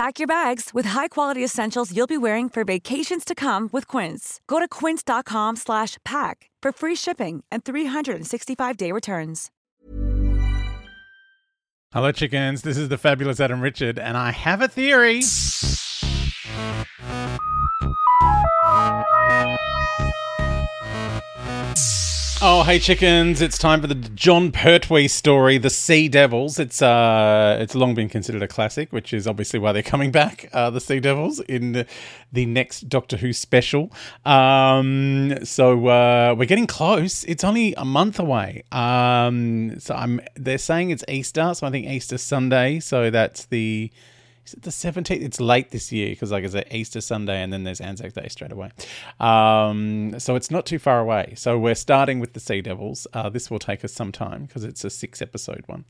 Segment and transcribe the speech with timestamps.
[0.00, 4.40] Pack your bags with high-quality essentials you'll be wearing for vacations to come with Quince.
[4.46, 9.50] Go to quince.com slash pack for free shipping and 365-day returns.
[11.92, 12.62] Hello, chickens.
[12.62, 15.20] This is the fabulous Adam Richard, and I have a theory.
[22.42, 23.42] Oh, hey chickens!
[23.42, 28.08] It's time for the Jon Pertwee story, "The Sea Devils." It's uh, it's long been
[28.08, 30.48] considered a classic, which is obviously why they're coming back.
[30.50, 31.84] Uh, the Sea Devils in
[32.32, 33.92] the, next Doctor Who special.
[34.24, 37.24] Um, so uh, we're getting close.
[37.24, 38.64] It's only a month away.
[38.72, 40.22] Um, so I'm.
[40.34, 42.80] They're saying it's Easter, so I think Easter Sunday.
[42.80, 43.90] So that's the
[44.50, 45.22] is it the 17th?
[45.22, 48.26] It's late this year because, like I said, Easter Sunday and then there's Anzac Day
[48.28, 48.70] straight away.
[49.20, 51.34] Um, so it's not too far away.
[51.36, 53.06] So we're starting with the Sea Devils.
[53.12, 55.84] Uh, this will take us some time because it's a six episode one.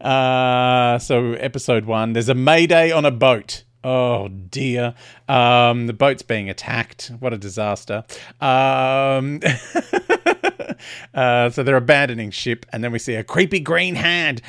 [0.00, 3.64] Uh, so, episode one there's a Mayday on a boat.
[3.84, 4.94] Oh dear.
[5.28, 7.12] Um, the boat's being attacked.
[7.20, 8.04] What a disaster.
[8.40, 9.40] Um,
[11.14, 14.42] uh, so they're abandoning ship, and then we see a creepy green hand.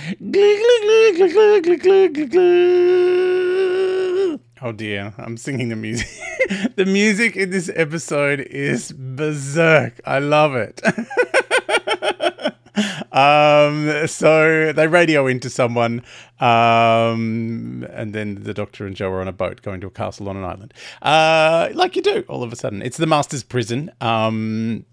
[4.62, 6.10] Oh dear, I'm singing the music.
[6.76, 10.02] the music in this episode is berserk.
[10.06, 10.82] I love it.
[13.14, 16.04] um, so they radio into someone,
[16.42, 20.28] um, and then the Doctor and Jo are on a boat going to a castle
[20.28, 20.74] on an island.
[21.02, 22.82] Uh, like you do, all of a sudden.
[22.82, 23.90] It's the Master's prison.
[24.02, 24.86] Um,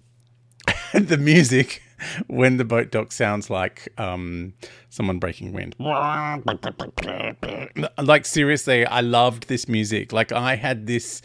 [0.94, 1.82] the music
[2.26, 4.52] when the boat dock sounds like um,
[4.90, 5.74] someone breaking wind.
[7.98, 10.12] Like seriously, I loved this music.
[10.12, 11.22] Like I had this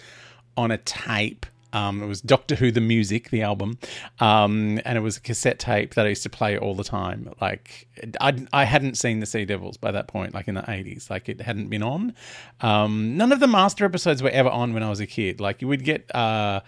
[0.58, 1.46] on a tape.
[1.74, 3.78] Um, it was Doctor Who the music, the album,
[4.20, 7.34] um, and it was a cassette tape that I used to play all the time.
[7.40, 7.88] Like
[8.20, 11.10] I, I hadn't seen the Sea Devils by that point, like in the eighties.
[11.10, 12.14] Like it hadn't been on.
[12.60, 15.40] Um, none of the Master episodes were ever on when I was a kid.
[15.40, 16.14] Like you would get.
[16.14, 16.60] Uh,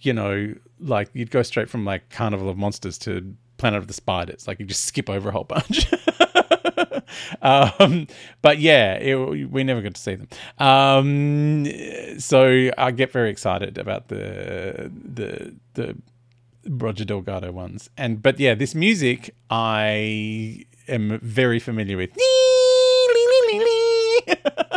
[0.00, 3.94] you know, like you'd go straight from like Carnival of Monsters to Planet of the
[3.94, 4.46] Spiders.
[4.46, 5.86] Like you just skip over a whole bunch.
[7.42, 8.06] um,
[8.42, 9.16] but yeah, it,
[9.50, 10.28] we never got to see them.
[10.58, 11.66] Um,
[12.18, 15.96] so I get very excited about the the the
[16.68, 17.90] Roger Delgado ones.
[17.96, 22.10] And but yeah, this music I am very familiar with.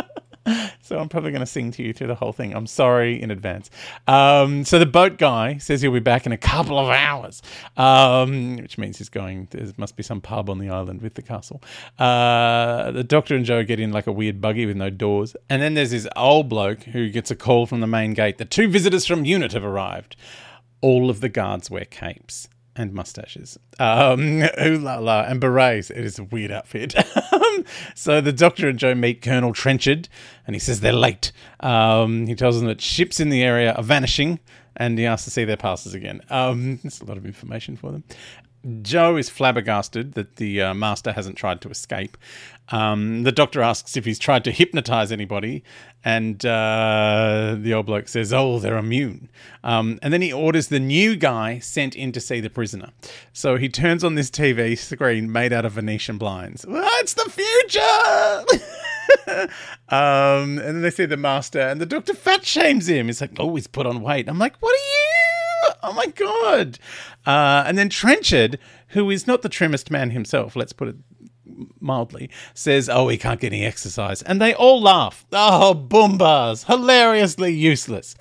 [0.82, 2.54] so I'm probably going to sing to you through the whole thing.
[2.54, 3.70] I'm sorry in advance.
[4.06, 7.42] Um, so the boat guy says he'll be back in a couple of hours,
[7.76, 9.48] um, which means he's going.
[9.50, 11.62] There must be some pub on the island with the castle.
[11.98, 15.62] Uh, the Doctor and Jo get in like a weird buggy with no doors, and
[15.62, 18.38] then there's this old bloke who gets a call from the main gate.
[18.38, 20.16] The two visitors from Unit have arrived.
[20.80, 23.58] All of the guards wear capes and mustaches.
[23.78, 25.90] Um, ooh la la, and berets.
[25.90, 26.94] It is a weird outfit.
[27.94, 30.08] So the Doctor and Jo meet Colonel Trenchard,
[30.46, 31.32] and he says they're late.
[31.60, 34.40] Um, he tells them that ships in the area are vanishing,
[34.76, 36.20] and he asks to see their passes again.
[36.30, 38.04] Um, that's a lot of information for them.
[38.82, 42.16] Jo is flabbergasted that the uh, master hasn't tried to escape.
[42.70, 45.62] Um, the doctor asks if he's tried to hypnotize anybody,
[46.02, 49.28] and uh, the old bloke says, "Oh, they're immune."
[49.62, 52.90] Um, and then he orders the new guy sent in to see the prisoner.
[53.32, 56.64] So he turns on this TV screen made out of Venetian blinds.
[56.66, 57.90] Well, it's the future.
[59.90, 63.06] um, and then they see the master, and the doctor fat shames him.
[63.06, 65.03] He's like, "Oh, he's put on weight." I'm like, "What are you?"
[65.86, 66.78] Oh my god!
[67.26, 68.58] Uh, and then Trenchard,
[68.88, 70.96] who is not the trimmest man himself, let's put it
[71.78, 75.26] mildly, says, "Oh, he can't get any exercise," and they all laugh.
[75.30, 78.14] Oh, boombas, hilariously useless.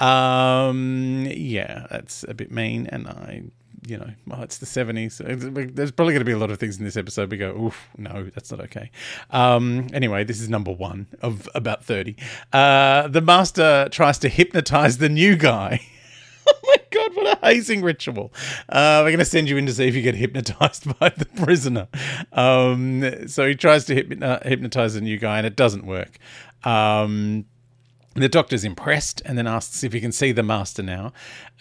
[0.00, 3.42] Um, yeah, that's a bit mean, and I.
[3.86, 5.74] You know, well, it's the 70s.
[5.74, 7.88] There's probably going to be a lot of things in this episode we go, oof,
[7.96, 8.90] no, that's not okay.
[9.30, 12.14] Um, anyway, this is number one of about 30.
[12.52, 15.80] Uh, the master tries to hypnotize the new guy.
[16.46, 18.32] oh my god, what a hazing ritual!
[18.68, 21.26] Uh, we're going to send you in to see if you get hypnotized by the
[21.26, 21.88] prisoner.
[22.32, 26.18] Um, so he tries to hypno- hypnotize the new guy, and it doesn't work.
[26.64, 27.46] Um,
[28.16, 31.12] the doctor's impressed and then asks if he can see the master now.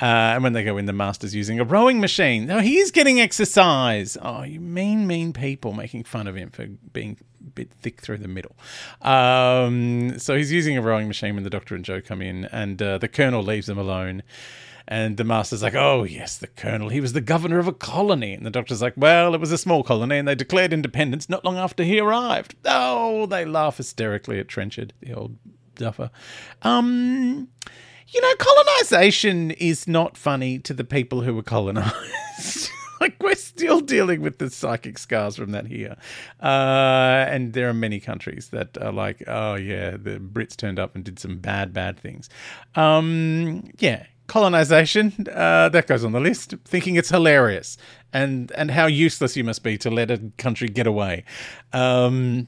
[0.02, 2.48] Uh, and when they go in, the master's using a rowing machine.
[2.48, 4.18] Now he is getting exercise.
[4.22, 8.18] Oh, you mean, mean people making fun of him for being a bit thick through
[8.18, 8.56] the middle.
[9.02, 12.81] Um, so he's using a rowing machine when the doctor and Joe come in, and
[12.81, 14.24] uh, the colonel leaves them alone.
[14.92, 16.90] And the master's like, oh, yes, the colonel.
[16.90, 18.34] He was the governor of a colony.
[18.34, 21.46] And the doctor's like, well, it was a small colony, and they declared independence not
[21.46, 22.56] long after he arrived.
[22.66, 25.38] Oh, they laugh hysterically at Trenchard, the old
[25.76, 26.10] duffer.
[26.64, 27.50] Um,
[28.08, 32.72] you know, colonization is not funny to the people who were colonized.
[33.00, 35.96] like we're still dealing with the psychic scars from that here,
[36.42, 40.96] uh, and there are many countries that are like, oh yeah, the Brits turned up
[40.96, 42.30] and did some bad, bad things.
[42.76, 46.56] Um, yeah, colonization uh, that goes on the list.
[46.64, 47.78] Thinking it's hilarious
[48.14, 51.26] and and how useless you must be to let a country get away.
[51.74, 52.48] Um,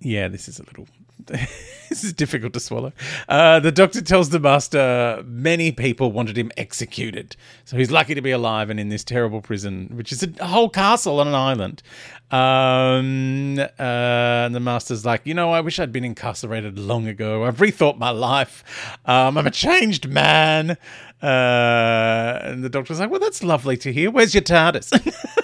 [0.00, 0.86] yeah, this is a little
[1.88, 2.92] this is difficult to swallow.
[3.28, 7.36] Uh, the doctor tells the master many people wanted him executed.
[7.64, 10.68] So he's lucky to be alive and in this terrible prison, which is a whole
[10.68, 11.82] castle on an island.
[12.30, 17.44] Um, uh, and the master's like, you know, I wish I'd been incarcerated long ago.
[17.44, 18.98] I've rethought my life.
[19.04, 20.76] Um, I'm a changed man.
[21.22, 24.10] Uh, and the doctor's like, well, that's lovely to hear.
[24.10, 24.90] Where's your TARDIS?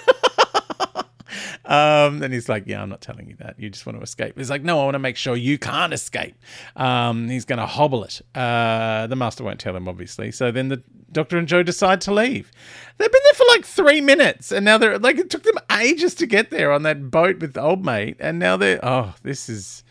[1.71, 3.59] Um, and he's like, Yeah, I'm not telling you that.
[3.59, 4.37] You just want to escape.
[4.37, 6.35] He's like, No, I want to make sure you can't escape.
[6.75, 8.21] Um, he's going to hobble it.
[8.35, 10.33] Uh, the master won't tell him, obviously.
[10.33, 10.83] So then the
[11.13, 12.51] doctor and Jo decide to leave.
[12.99, 16.15] They've been there for like three minutes, and now they're like, it took them ages
[16.17, 18.17] to get there on that boat with the old mate.
[18.19, 19.85] And now they're, oh, this is.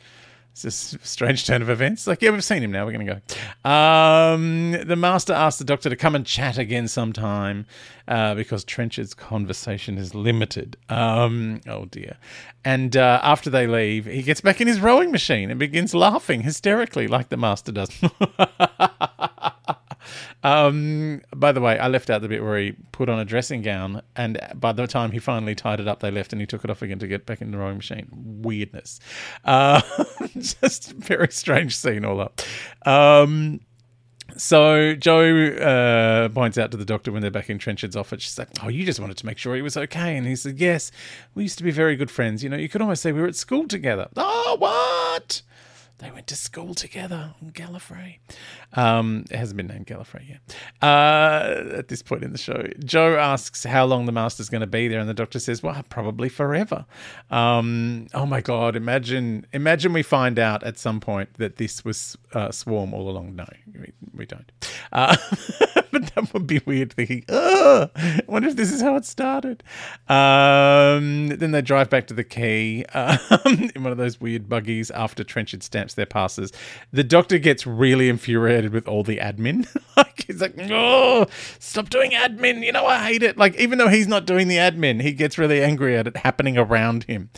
[0.66, 2.08] It's a strange turn of events.
[2.08, 2.86] Like, yeah, we've seen him now.
[2.86, 3.22] We're going to
[3.64, 3.70] go.
[3.70, 7.66] Um, the master asks the doctor to come and chat again sometime
[8.08, 10.78] uh, because Trenchard's conversation is limited.
[10.90, 12.18] Um, oh, dear.
[12.66, 16.42] And uh, after they leave, he gets back in his rowing machine and begins laughing
[16.42, 17.90] hysterically like the master does.
[20.44, 23.62] Um, by the way, I left out the bit where he put on a dressing
[23.62, 26.64] gown, and by the time he finally tied it up, they left and he took
[26.64, 28.08] it off again to get back in the rowing machine.
[28.42, 29.00] Weirdness.
[29.44, 29.82] Uh,
[30.38, 32.42] just very strange scene all up.
[32.86, 33.60] Um,
[34.38, 38.24] so Jo uh, points out to the doctor when they're back in Trenchard's office.
[38.24, 40.60] She's like, "Oh, you just wanted to make sure he was okay." And he said,
[40.60, 40.92] "Yes,
[41.36, 42.44] we used to be very good friends.
[42.44, 45.42] You know, you could almost say we were at school together." Oh, what?
[46.00, 48.20] They went to school together on Gallifrey.
[48.74, 50.56] Um, it hasn't been named Gallifrey yet.
[50.82, 54.68] Uh, at this point in the show, Jo asks how long the Master's going to
[54.68, 56.86] be there, and the Doctor says, "Well, probably forever."
[57.30, 58.78] Um, oh my God!
[58.78, 63.36] Imagine, imagine we find out at some point that this was uh, Swarm all along.
[63.36, 64.50] No, we, we don't.
[64.92, 65.16] Uh,
[65.92, 66.94] but that would be weird.
[66.94, 69.64] Thinking, oh, I wonder if this is how it started.
[70.08, 74.92] Um, then they drive back to the quay um, in one of those weird buggies
[74.92, 76.52] after Trenchard stamps their passes.
[76.92, 79.68] The Doctor gets really infuriated with all the admin.
[79.98, 81.28] like he's like, oh,
[81.60, 82.64] stop doing admin.
[82.66, 83.38] You know, I hate it.
[83.38, 86.58] Like even though he's not doing the admin, he gets really angry at it happening
[86.58, 87.30] around him.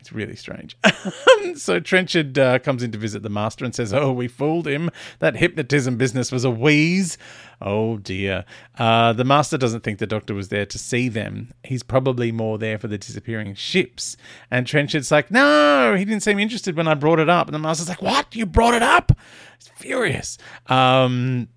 [0.00, 0.76] It's really strange.
[1.56, 4.90] so Trenchard uh, comes in to visit the master and says, "Oh, we fooled him.
[5.18, 7.18] That hypnotism business was a wheeze."
[7.60, 8.46] Oh dear.
[8.78, 11.52] Uh, the master doesn't think the doctor was there to see them.
[11.62, 14.16] He's probably more there for the disappearing ships.
[14.50, 17.58] And Trenchard's like, "No, he didn't seem interested when I brought it up." And the
[17.58, 18.34] master's like, "What?
[18.34, 19.12] You brought it up?"
[19.58, 20.38] He's furious.
[20.66, 21.48] Um,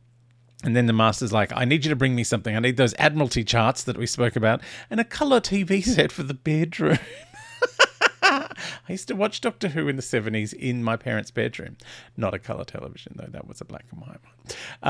[0.64, 2.56] and then the master's like, I need you to bring me something.
[2.56, 6.24] I need those Admiralty charts that we spoke about and a colour TV set for
[6.24, 7.00] the bedroom.
[8.88, 11.78] I used to watch Doctor Who in the 70s in my parents' bedroom.
[12.18, 13.30] Not a colour television, though.
[13.30, 14.34] That was a black and white one.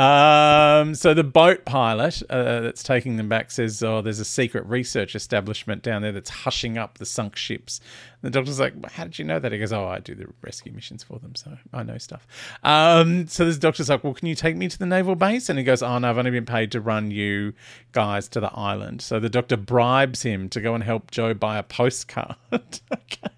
[0.01, 4.65] Um, so the boat pilot uh, that's taking them back says, Oh, there's a secret
[4.65, 7.79] research establishment down there that's hushing up the sunk ships.
[8.21, 9.51] And the doctor's like, How did you know that?
[9.51, 12.25] He goes, Oh, I do the rescue missions for them, so I know stuff.
[12.63, 15.49] Um, so this doctor's like, Well, can you take me to the naval base?
[15.49, 17.53] And he goes, Oh, no, I've only been paid to run you
[17.91, 19.03] guys to the island.
[19.03, 22.37] So the doctor bribes him to go and help Jo buy a postcard.
[22.51, 23.32] okay.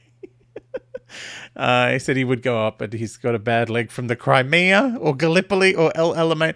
[1.56, 4.16] Uh, he said he would go up, but he's got a bad leg from the
[4.16, 6.56] Crimea or Gallipoli or El Alamein.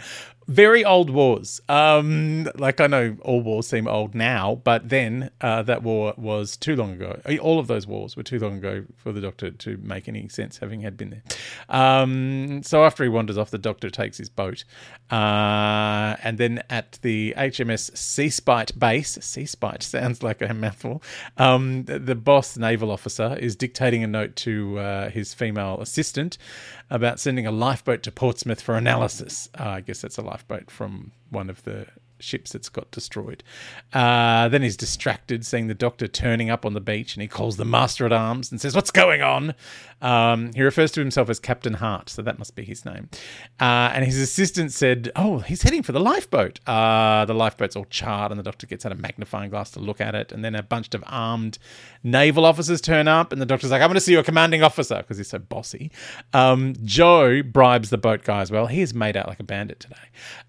[0.49, 1.61] Very old wars.
[1.69, 6.57] Um, like I know all wars seem old now, but then uh, that war was
[6.57, 7.21] too long ago.
[7.39, 10.57] All of those wars were too long ago for the Doctor to make any sense,
[10.57, 11.23] having had been there.
[11.69, 14.63] Um, so after he wanders off, the Doctor takes his boat,
[15.11, 21.03] uh, and then at the HMS Seaspite base, Seaspite sounds like a mouthful.
[21.37, 26.37] Um, the, the, boss naval officer is dictating a note to uh, his female assistant
[26.89, 29.49] about sending a lifeboat to Portsmouth for analysis.
[29.59, 31.87] Uh, I guess that's a lifeboat from one of the
[32.19, 33.43] ships that's got destroyed.
[33.93, 37.57] Uh, then he's distracted, seeing the doctor turning up on the beach, and he calls
[37.57, 39.55] the master at arms and says, What's going on?
[40.01, 43.09] Um, he refers to himself as Captain Hart, so that must be his name.
[43.59, 46.59] Uh, and his assistant said, Oh, he's heading for the lifeboat.
[46.67, 49.99] Uh, the lifeboat's all charred, and the doctor gets out a magnifying glass to look
[49.99, 50.31] at it.
[50.31, 51.57] And then a bunch of armed
[52.03, 54.97] naval officers turn up, and the doctor's like, I'm going to see your commanding officer
[54.97, 55.91] because he's so bossy.
[56.33, 58.67] Um, Jo bribes the boat guy as well.
[58.67, 59.95] He is made out like a bandit today.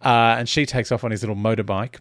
[0.02, 1.96] Uh, and she takes off on his little motorbike.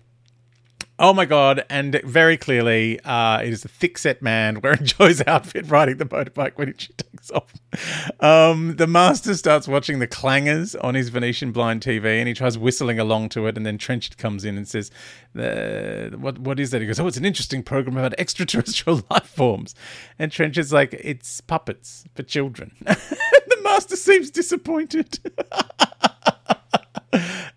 [1.01, 1.63] Oh my god!
[1.69, 6.57] And very clearly, uh, it is a thick-set man wearing Jo's outfit riding the motorbike
[6.57, 7.53] when she takes off.
[8.19, 12.57] Um, the master starts watching the clangers on his Venetian blind TV, and he tries
[12.57, 13.55] whistling along to it.
[13.55, 14.91] And then Trenchard comes in and says,
[15.33, 16.39] "What?
[16.39, 19.75] What is that?" He goes, "Oh, it's an interesting program about extraterrestrial life forms."
[20.17, 25.17] And Trenchard's like, "It's puppets for children." the master seems disappointed.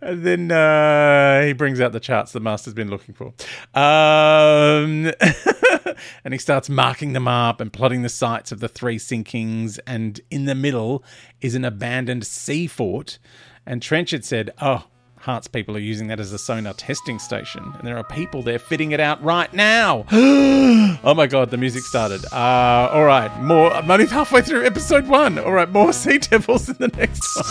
[0.03, 3.29] And then uh, he brings out the charts the master's been looking for.
[3.75, 5.13] Um,
[6.25, 9.79] and he starts marking them up and plotting the sites of the three sinkings.
[9.87, 11.05] And in the middle
[11.41, 13.19] is an abandoned sea fort.
[13.65, 14.87] And Trenchard said, Oh,
[15.23, 18.59] Hart's people are using that as a sonar testing station, and there are people there
[18.59, 20.05] fitting it out right now.
[20.13, 22.25] oh my god, the music started.
[22.33, 23.73] Uh, all right, more.
[23.73, 25.39] I'm only halfway through episode one.
[25.39, 27.47] All right, more Sea Devils in the next one.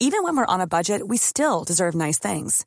[0.00, 2.66] Even when we're on a budget, we still deserve nice things.